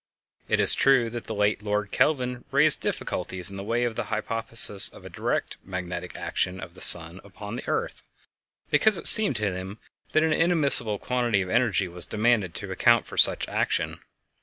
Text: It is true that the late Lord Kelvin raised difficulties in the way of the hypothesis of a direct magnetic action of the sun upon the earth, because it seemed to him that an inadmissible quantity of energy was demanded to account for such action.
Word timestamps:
It 0.49 0.59
is 0.59 0.73
true 0.73 1.11
that 1.11 1.25
the 1.25 1.35
late 1.35 1.61
Lord 1.61 1.91
Kelvin 1.91 2.43
raised 2.49 2.81
difficulties 2.81 3.51
in 3.51 3.57
the 3.57 3.63
way 3.63 3.83
of 3.83 3.95
the 3.95 4.05
hypothesis 4.05 4.89
of 4.89 5.05
a 5.05 5.11
direct 5.11 5.57
magnetic 5.63 6.15
action 6.17 6.59
of 6.59 6.73
the 6.73 6.81
sun 6.81 7.21
upon 7.23 7.55
the 7.57 7.67
earth, 7.67 8.01
because 8.71 8.97
it 8.97 9.05
seemed 9.05 9.35
to 9.35 9.53
him 9.53 9.77
that 10.13 10.23
an 10.23 10.33
inadmissible 10.33 10.97
quantity 10.97 11.43
of 11.43 11.49
energy 11.51 11.87
was 11.87 12.07
demanded 12.07 12.55
to 12.55 12.71
account 12.71 13.05
for 13.05 13.15
such 13.15 13.47
action. 13.47 13.99